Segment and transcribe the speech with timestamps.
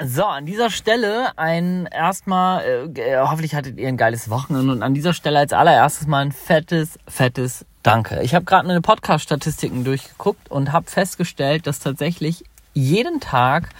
[0.00, 2.64] So, an dieser Stelle ein erstmal,
[2.94, 6.30] äh, hoffentlich hattet ihr ein geiles Wochenende und an dieser Stelle als allererstes mal ein
[6.30, 8.22] fettes, fettes Danke.
[8.22, 13.70] Ich habe gerade meine Podcast-Statistiken durchgeguckt und habe festgestellt, dass tatsächlich jeden Tag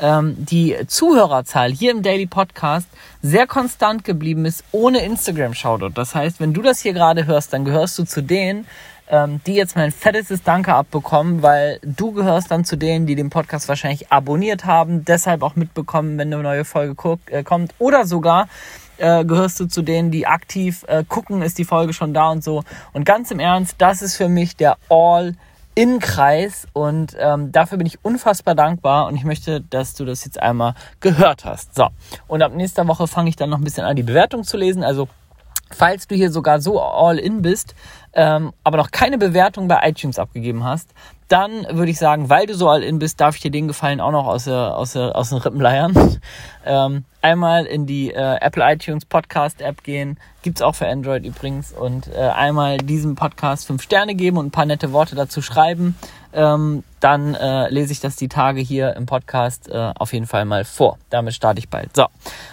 [0.00, 2.88] ähm, die Zuhörerzahl hier im Daily Podcast
[3.22, 5.90] sehr konstant geblieben ist, ohne Instagram-Shoutout.
[5.90, 8.66] Das heißt, wenn du das hier gerade hörst, dann gehörst du zu denen,
[9.10, 13.28] ähm, die jetzt mein fettestes Danke abbekommen, weil du gehörst dann zu denen, die den
[13.28, 18.06] Podcast wahrscheinlich abonniert haben, deshalb auch mitbekommen, wenn eine neue Folge guck, äh, kommt oder
[18.06, 18.48] sogar
[18.98, 22.44] äh, gehörst du zu denen, die aktiv äh, gucken, ist die Folge schon da und
[22.44, 22.62] so.
[22.92, 25.34] Und ganz im Ernst, das ist für mich der All-
[25.76, 30.42] in-Kreis und ähm, dafür bin ich unfassbar dankbar und ich möchte, dass du das jetzt
[30.42, 31.74] einmal gehört hast.
[31.74, 31.88] So,
[32.26, 34.82] und ab nächster Woche fange ich dann noch ein bisschen an, die Bewertung zu lesen.
[34.82, 35.08] Also,
[35.70, 37.76] falls du hier sogar so all in bist,
[38.12, 40.90] ähm, aber noch keine Bewertung bei iTunes abgegeben hast,
[41.28, 44.00] dann würde ich sagen, weil du so all in bist, darf ich dir den Gefallen
[44.00, 45.94] auch noch aus, der, aus, der, aus den Rippen leiern.
[46.66, 51.72] ähm, einmal in die äh, Apple iTunes Podcast App gehen, gibt's auch für Android übrigens,
[51.72, 55.94] und äh, einmal diesem Podcast fünf Sterne geben und ein paar nette Worte dazu schreiben
[56.32, 60.44] ähm, dann äh, lese ich das die Tage hier im Podcast äh, auf jeden Fall
[60.44, 60.98] mal vor.
[61.08, 61.96] Damit starte ich bald.
[61.96, 62.06] So,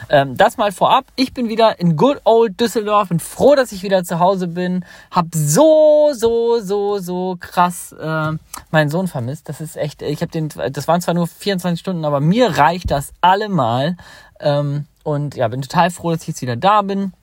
[0.10, 1.06] ähm, das mal vorab.
[1.16, 3.10] Ich bin wieder in good old Düsseldorf.
[3.10, 4.86] Bin froh, dass ich wieder zu Hause bin.
[5.12, 8.32] Hab so, so, so, so krass äh,
[8.72, 9.48] meinen Sohn vermisst.
[9.48, 10.02] Das ist echt.
[10.02, 10.50] Ich habe den.
[10.50, 13.96] Das waren zwar nur 24 Stunden, aber mir reicht das allemal.
[14.40, 17.14] Ähm, und ja, bin total froh, dass ich jetzt wieder da bin.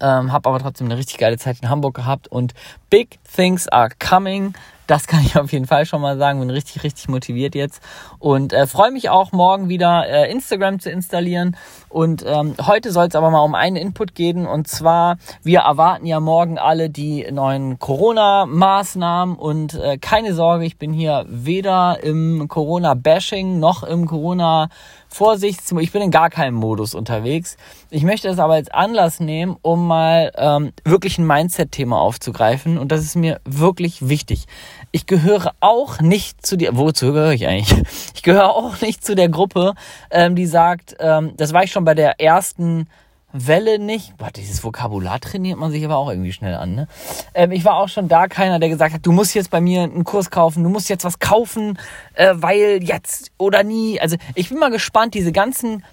[0.00, 2.52] Ähm, habe aber trotzdem eine richtig geile Zeit in Hamburg gehabt und
[2.92, 4.52] big things are coming.
[4.86, 6.40] Das kann ich auf jeden Fall schon mal sagen.
[6.40, 7.82] Bin richtig, richtig motiviert jetzt
[8.18, 11.56] und äh, freue mich auch morgen wieder äh, Instagram zu installieren.
[11.88, 16.04] Und ähm, heute soll es aber mal um einen Input gehen und zwar wir erwarten
[16.04, 22.46] ja morgen alle die neuen Corona-Maßnahmen und äh, keine Sorge, ich bin hier weder im
[22.48, 24.68] Corona-Bashing noch im Corona
[25.08, 27.58] Vorsicht, ich bin in gar keinem Modus unterwegs.
[27.90, 32.92] Ich möchte das aber als Anlass nehmen, um mal ähm, wirklich ein Mindset-Thema aufzugreifen und
[32.92, 34.46] das ist mir wirklich wichtig.
[34.90, 37.82] Ich gehöre auch nicht zu dir, wozu gehöre ich eigentlich?
[38.14, 39.74] Ich gehöre auch nicht zu der Gruppe,
[40.10, 42.86] ähm, die sagt, ähm, das war ich schon bei der ersten
[43.32, 44.16] Welle nicht.
[44.16, 46.74] Boah, dieses Vokabular trainiert man sich aber auch irgendwie schnell an.
[46.74, 46.88] Ne?
[47.34, 49.82] Ähm, ich war auch schon da keiner, der gesagt hat, du musst jetzt bei mir
[49.82, 51.78] einen Kurs kaufen, du musst jetzt was kaufen,
[52.14, 54.00] äh, weil jetzt oder nie.
[54.00, 55.84] Also ich bin mal gespannt, diese ganzen,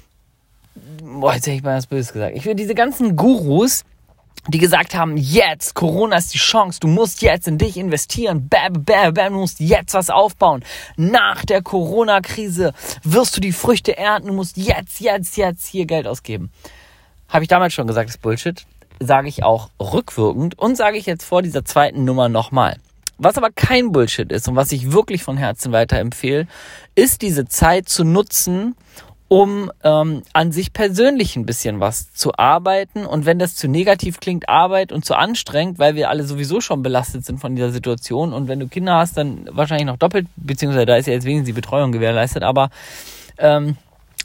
[1.02, 2.36] boah, jetzt hätte ich mal was Böses gesagt.
[2.36, 3.86] Ich will diese ganzen Gurus,
[4.52, 8.84] die gesagt haben, jetzt, Corona ist die Chance, du musst jetzt in dich investieren, bam,
[8.84, 10.64] bam, bam, du musst jetzt was aufbauen.
[10.98, 12.74] Nach der Corona-Krise
[13.04, 16.52] wirst du die Früchte ernten, du musst jetzt, jetzt, jetzt hier Geld ausgeben.
[17.28, 18.66] Habe ich damals schon gesagt, ist Bullshit.
[19.00, 22.78] Sage ich auch rückwirkend und sage ich jetzt vor dieser zweiten Nummer nochmal.
[23.18, 26.48] Was aber kein Bullshit ist und was ich wirklich von Herzen weiterempfehle,
[26.96, 28.76] ist diese Zeit zu nutzen,
[29.30, 33.06] um ähm, an sich persönlich ein bisschen was zu arbeiten.
[33.06, 36.82] Und wenn das zu negativ klingt, Arbeit und zu anstrengend, weil wir alle sowieso schon
[36.82, 38.34] belastet sind von dieser Situation.
[38.34, 41.46] Und wenn du Kinder hast, dann wahrscheinlich noch doppelt, beziehungsweise da ist ja jetzt wenigstens
[41.46, 42.42] die Betreuung gewährleistet.
[42.42, 42.72] Aber
[43.38, 43.78] ähm,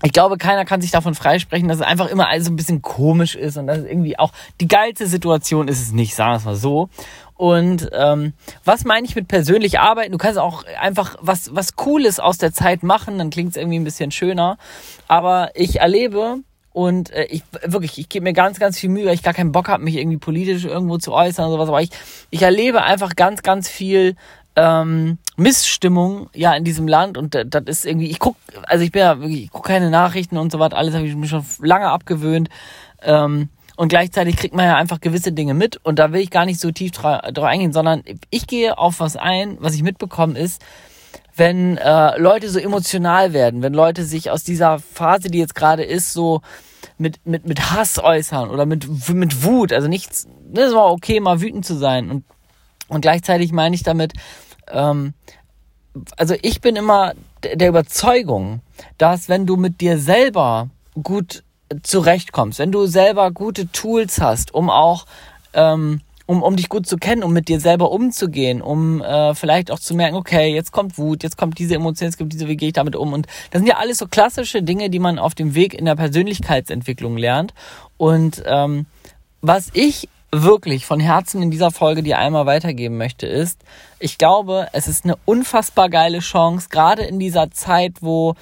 [0.05, 2.83] ich glaube, keiner kann sich davon freisprechen, dass es einfach immer alles so ein bisschen
[2.83, 6.37] komisch ist und dass es irgendwie auch die geilste Situation ist es nicht, sagen wir
[6.37, 6.91] es mal so.
[7.37, 8.35] Und ähm,
[8.65, 10.13] was meine ich mit persönlich arbeiten?
[10.13, 13.79] Du kannst auch einfach was, was Cooles aus der Zeit machen, dann klingt es irgendwie
[13.79, 14.59] ein bisschen schöner.
[15.09, 16.41] Aber ich erlebe
[16.75, 19.53] und äh, ich wirklich, ich gebe mir ganz, ganz viel Mühe, weil ich gar keinen
[19.53, 21.69] Bock habe, mich irgendwie politisch irgendwo zu äußern oder sowas.
[21.69, 21.91] Aber ich,
[22.29, 24.17] ich erlebe einfach ganz, ganz viel
[24.57, 29.01] ähm, Missstimmung ja in diesem Land und das ist irgendwie, ich guck, also ich bin
[29.01, 31.89] ja wirklich, ich guck keine Nachrichten und so was, alles habe ich mir schon lange
[31.89, 32.49] abgewöhnt.
[33.03, 36.45] Ähm, und gleichzeitig kriegt man ja einfach gewisse Dinge mit und da will ich gar
[36.45, 40.63] nicht so tief drauf eingehen, sondern ich gehe auf was ein, was ich mitbekomme ist,
[41.35, 45.83] wenn äh, Leute so emotional werden, wenn Leute sich aus dieser Phase, die jetzt gerade
[45.83, 46.41] ist, so
[46.99, 51.41] mit, mit, mit Hass äußern oder mit, mit Wut, also nichts, es war okay, mal
[51.41, 52.25] wütend zu sein und,
[52.87, 54.13] und gleichzeitig meine ich damit,
[54.69, 55.15] ähm,
[56.17, 58.61] also ich bin immer der Überzeugung,
[58.99, 60.69] dass wenn du mit dir selber
[61.03, 61.43] gut
[61.83, 65.07] zurechtkommst, wenn du selber gute Tools hast, um auch
[65.53, 69.71] ähm, um, um dich gut zu kennen, um mit dir selber umzugehen, um äh, vielleicht
[69.71, 72.57] auch zu merken, okay, jetzt kommt Wut, jetzt kommt diese Emotion, jetzt kommt diese, wie
[72.57, 73.13] gehe ich damit um?
[73.13, 75.97] Und das sind ja alles so klassische Dinge, die man auf dem Weg in der
[75.97, 77.53] Persönlichkeitsentwicklung lernt.
[77.99, 78.87] Und ähm,
[79.43, 80.09] was ich
[80.43, 83.61] wirklich von Herzen in dieser Folge dir einmal weitergeben möchte, ist,
[83.99, 88.35] ich glaube, es ist eine unfassbar geile Chance, gerade in dieser Zeit, wo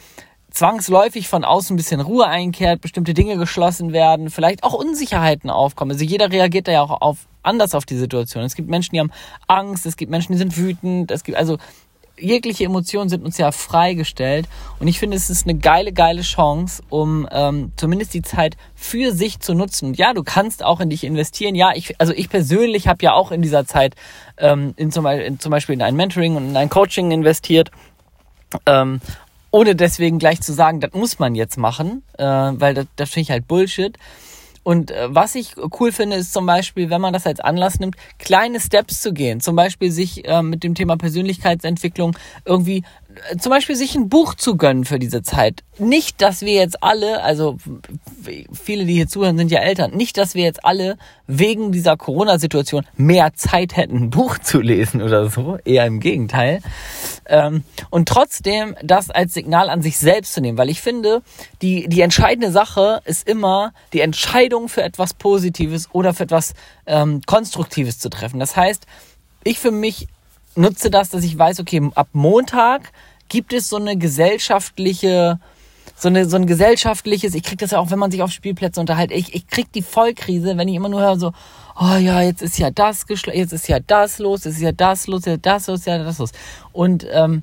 [0.50, 5.92] zwangsläufig von außen ein bisschen Ruhe einkehrt, bestimmte Dinge geschlossen werden, vielleicht auch Unsicherheiten aufkommen.
[5.92, 8.44] Also jeder reagiert da ja auch auf, anders auf die Situation.
[8.44, 9.12] Es gibt Menschen, die haben
[9.46, 11.58] Angst, es gibt Menschen, die sind wütend, es gibt also
[12.18, 14.48] jegliche Emotionen sind uns ja freigestellt
[14.78, 19.12] und ich finde, es ist eine geile, geile Chance, um ähm, zumindest die Zeit für
[19.12, 19.88] sich zu nutzen.
[19.88, 21.54] Und ja, du kannst auch in dich investieren.
[21.54, 23.94] Ja, ich, also ich persönlich habe ja auch in dieser Zeit
[24.38, 27.70] ähm, in zum, in, zum Beispiel in ein Mentoring und in ein Coaching investiert.
[28.66, 29.00] Ähm,
[29.50, 33.22] ohne deswegen gleich zu sagen, das muss man jetzt machen, äh, weil das, das finde
[33.22, 33.98] ich halt Bullshit.
[34.62, 37.96] Und äh, was ich cool finde, ist zum Beispiel, wenn man das als Anlass nimmt,
[38.18, 39.40] kleine Steps zu gehen.
[39.40, 42.84] Zum Beispiel sich äh, mit dem Thema Persönlichkeitsentwicklung irgendwie
[43.38, 45.62] zum Beispiel sich ein Buch zu gönnen für diese Zeit.
[45.78, 47.56] Nicht, dass wir jetzt alle, also
[48.52, 52.86] viele, die hier zuhören, sind ja Eltern, nicht, dass wir jetzt alle wegen dieser Corona-Situation
[52.96, 56.60] mehr Zeit hätten, ein Buch zu lesen oder so, eher im Gegenteil.
[57.26, 61.22] Ähm, und trotzdem das als Signal an sich selbst zu nehmen, weil ich finde,
[61.62, 66.54] die, die entscheidende Sache ist immer, die Entscheidung für etwas Positives oder für etwas
[66.86, 68.40] ähm, Konstruktives zu treffen.
[68.40, 68.86] Das heißt,
[69.44, 70.08] ich für mich
[70.54, 72.92] nutze das, dass ich weiß, okay, ab Montag
[73.28, 75.38] gibt es so eine gesellschaftliche,
[75.96, 78.80] so eine, so ein gesellschaftliches, ich krieg das ja auch, wenn man sich auf Spielplätze
[78.80, 81.32] unterhält, ich, ich krieg die Vollkrise, wenn ich immer nur höre so,
[81.80, 85.06] oh ja, jetzt ist ja das jetzt ist ja das los, jetzt ist ja das
[85.06, 86.32] los, jetzt das los, ja das los.
[86.72, 87.42] Und ähm,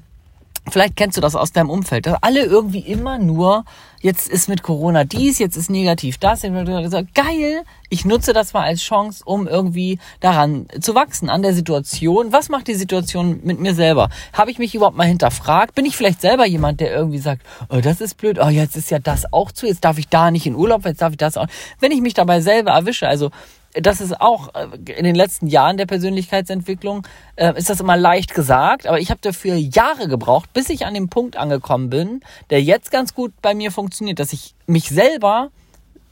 [0.69, 3.65] Vielleicht kennst du das aus deinem Umfeld, dass alle irgendwie immer nur,
[4.01, 6.41] jetzt ist mit Corona dies, jetzt ist negativ das.
[6.41, 12.31] Geil, ich nutze das mal als Chance, um irgendwie daran zu wachsen, an der Situation.
[12.31, 14.09] Was macht die Situation mit mir selber?
[14.33, 15.75] Habe ich mich überhaupt mal hinterfragt?
[15.75, 18.91] Bin ich vielleicht selber jemand, der irgendwie sagt, oh, das ist blöd, oh, jetzt ist
[18.91, 21.37] ja das auch zu, jetzt darf ich da nicht in Urlaub, jetzt darf ich das
[21.37, 21.47] auch.
[21.79, 23.31] Wenn ich mich dabei selber erwische, also
[23.81, 27.05] das ist auch äh, in den letzten Jahren der Persönlichkeitsentwicklung,
[27.35, 30.93] äh, ist das immer leicht gesagt, aber ich habe dafür Jahre gebraucht, bis ich an
[30.93, 35.49] dem Punkt angekommen bin, der jetzt ganz gut bei mir funktioniert, dass ich mich selber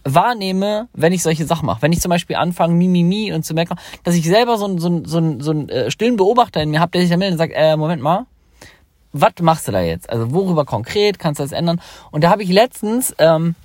[0.03, 1.81] wahrnehme, wenn ich solche Sachen mache.
[1.81, 5.01] Wenn ich zum Beispiel anfange, Mimimi und zu merken, dass ich selber so einen so
[5.05, 7.39] so ein, so ein, äh, stillen Beobachter in mir habe, der sich dann meldet und
[7.39, 8.25] sagt, äh, Moment mal,
[9.11, 10.09] was machst du da jetzt?
[10.09, 11.81] Also worüber konkret kannst du das ändern?
[12.11, 13.13] Und da habe ich letztens...
[13.19, 13.55] Ähm,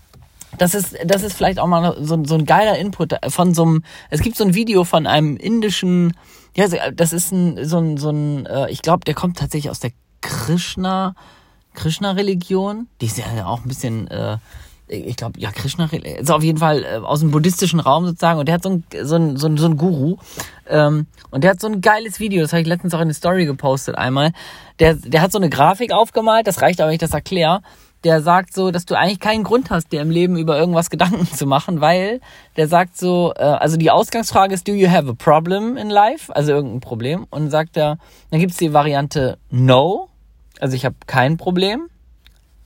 [0.58, 3.84] das ist, das ist vielleicht auch mal so, so ein geiler Input von so einem,
[4.10, 6.14] es gibt so ein Video von einem indischen,
[6.56, 9.80] ja, das ist ein, so ein, so ein, äh, ich glaube, der kommt tatsächlich aus
[9.80, 11.14] der Krishna,
[11.74, 12.88] Krishna-Religion.
[13.00, 14.36] Die ist ja auch ein bisschen, äh,
[14.88, 18.46] ich glaube, ja, Krishna ist auf jeden Fall äh, aus dem buddhistischen Raum sozusagen und
[18.46, 20.16] der hat so ein, so ein, so ein, so ein Guru
[20.68, 23.14] ähm, und der hat so ein geiles Video, das habe ich letztens auch in eine
[23.14, 24.32] Story gepostet einmal.
[24.80, 27.62] Der, der hat so eine Grafik aufgemalt, das reicht aber, wenn ich das erkläre
[28.04, 31.26] der sagt so, dass du eigentlich keinen Grund hast, dir im Leben über irgendwas Gedanken
[31.26, 32.20] zu machen, weil
[32.56, 36.34] der sagt so, äh, also die Ausgangsfrage ist, do you have a problem in life?
[36.34, 37.26] Also irgendein Problem.
[37.30, 37.98] Und sagt er,
[38.30, 40.08] dann gibt's die Variante no,
[40.60, 41.88] also ich habe kein Problem.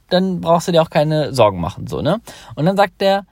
[0.08, 2.20] Dann brauchst du dir auch keine Sorgen machen, so, ne?
[2.54, 3.26] Und dann sagt der,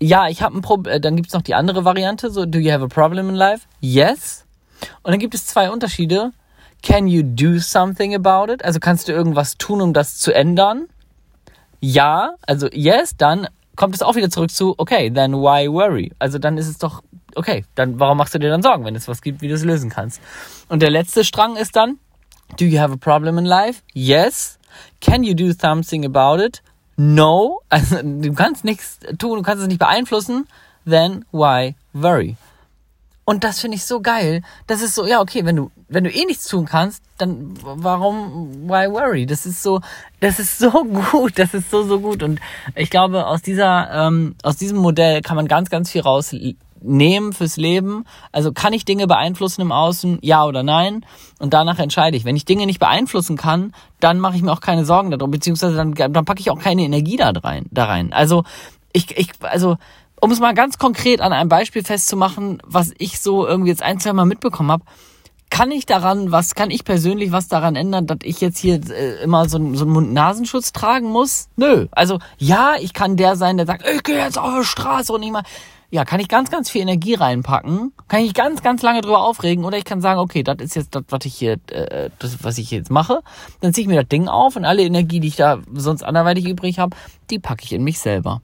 [0.00, 2.70] ja, ich habe ein Problem, äh, dann gibt's noch die andere Variante, so, do you
[2.70, 3.66] have a problem in life?
[3.80, 4.46] Yes.
[5.02, 6.32] Und dann gibt es zwei Unterschiede.
[6.82, 8.64] Can you do something about it?
[8.64, 10.86] Also kannst du irgendwas tun, um das zu ändern?
[11.80, 16.12] Ja, also yes, dann kommt es auch wieder zurück zu, okay, then why worry?
[16.18, 17.02] Also dann ist es doch,
[17.34, 19.64] okay, dann warum machst du dir dann Sorgen, wenn es was gibt, wie du es
[19.64, 20.20] lösen kannst?
[20.68, 21.98] Und der letzte Strang ist dann,
[22.58, 23.82] do you have a problem in life?
[23.94, 24.58] Yes.
[25.00, 26.62] Can you do something about it?
[26.96, 27.60] No.
[27.70, 30.46] Also du kannst nichts tun, du kannst es nicht beeinflussen.
[30.84, 32.36] Then why worry?
[33.24, 34.42] Und das finde ich so geil.
[34.66, 38.68] Das ist so, ja, okay, wenn du, wenn du eh nichts tun kannst, dann warum,
[38.68, 39.26] why worry?
[39.26, 39.80] Das ist so,
[40.20, 40.70] das ist so
[41.12, 42.22] gut, das ist so, so gut.
[42.22, 42.40] Und
[42.74, 47.56] ich glaube, aus dieser, ähm, aus diesem Modell kann man ganz, ganz viel rausnehmen fürs
[47.56, 48.04] Leben.
[48.32, 51.04] Also kann ich Dinge beeinflussen im Außen, ja oder nein?
[51.38, 52.24] Und danach entscheide ich.
[52.24, 55.76] Wenn ich Dinge nicht beeinflussen kann, dann mache ich mir auch keine Sorgen darum, beziehungsweise
[55.76, 57.66] dann, dann packe ich auch keine Energie da rein.
[57.70, 58.12] Da rein.
[58.12, 58.44] Also
[58.92, 59.76] ich, ich, also
[60.20, 64.00] um es mal ganz konkret an einem Beispiel festzumachen, was ich so irgendwie jetzt ein,
[64.00, 64.84] zwei Mal mitbekommen habe,
[65.50, 69.22] kann ich daran, was kann ich persönlich was daran ändern, dass ich jetzt hier äh,
[69.22, 71.48] immer so, so einen Mund-Nasenschutz tragen muss?
[71.56, 71.88] Nö.
[71.90, 75.22] Also ja, ich kann der sein, der sagt, ich gehe jetzt auf die Straße und
[75.22, 75.42] ich mal.
[75.92, 79.64] Ja, kann ich ganz, ganz viel Energie reinpacken, kann ich ganz, ganz lange drüber aufregen
[79.64, 82.58] oder ich kann sagen, okay, das ist jetzt das, was ich hier, äh, das, was
[82.58, 83.22] ich jetzt mache.
[83.60, 86.46] Dann ziehe ich mir das Ding auf und alle Energie, die ich da sonst anderweitig
[86.46, 86.96] übrig habe,
[87.28, 88.40] die packe ich in mich selber.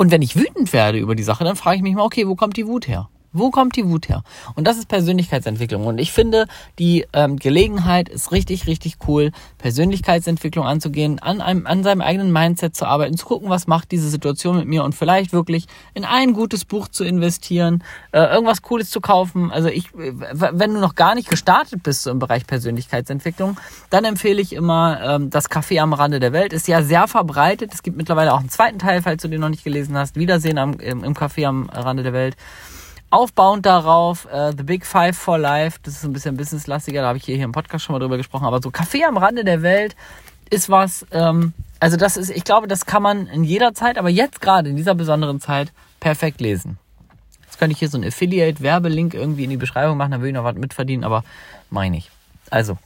[0.00, 2.34] Und wenn ich wütend werde über die Sache, dann frage ich mich mal, okay, wo
[2.34, 3.10] kommt die Wut her?
[3.32, 4.24] Wo kommt die Wut her?
[4.56, 5.86] Und das ist Persönlichkeitsentwicklung.
[5.86, 6.46] Und ich finde,
[6.78, 12.74] die ähm, Gelegenheit ist richtig, richtig cool, Persönlichkeitsentwicklung anzugehen, an, einem, an seinem eigenen Mindset
[12.74, 16.32] zu arbeiten, zu gucken, was macht diese Situation mit mir und vielleicht wirklich in ein
[16.32, 19.52] gutes Buch zu investieren, äh, irgendwas Cooles zu kaufen.
[19.52, 23.58] Also ich, wenn du noch gar nicht gestartet bist so im Bereich Persönlichkeitsentwicklung,
[23.90, 26.52] dann empfehle ich immer ähm, das Café am Rande der Welt.
[26.52, 27.72] Ist ja sehr verbreitet.
[27.72, 30.16] Es gibt mittlerweile auch einen zweiten Teil, falls du den noch nicht gelesen hast.
[30.16, 32.36] Wiedersehen am, im, im Café am Rande der Welt.
[33.10, 37.18] Aufbauend darauf, äh, The Big Five for Life, das ist ein bisschen businesslastiger, da habe
[37.18, 39.62] ich hier, hier im Podcast schon mal drüber gesprochen, aber so Kaffee am Rande der
[39.62, 39.96] Welt
[40.48, 44.10] ist was, ähm, also das ist, ich glaube, das kann man in jeder Zeit, aber
[44.10, 46.78] jetzt gerade in dieser besonderen Zeit perfekt lesen.
[47.46, 50.34] Jetzt könnte ich hier so einen Affiliate-Werbelink irgendwie in die Beschreibung machen, dann würde ich
[50.34, 51.24] noch was mitverdienen, aber
[51.68, 52.10] meine ich.
[52.50, 52.78] Also,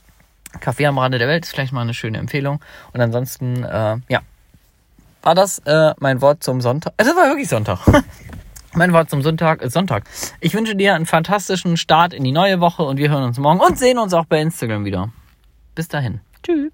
[0.59, 2.61] Kaffee am Rande der Welt ist vielleicht mal eine schöne Empfehlung.
[2.93, 4.21] Und ansonsten, äh, ja,
[5.21, 6.93] war das äh, mein Wort zum Sonntag.
[6.97, 7.79] Es war wirklich Sonntag.
[8.75, 10.03] Mein Wort zum Sonntag ist Sonntag.
[10.41, 13.61] Ich wünsche dir einen fantastischen Start in die neue Woche und wir hören uns morgen
[13.61, 15.13] und sehen uns auch bei Instagram wieder.
[15.75, 16.19] Bis dahin.
[16.43, 16.73] Tschüss.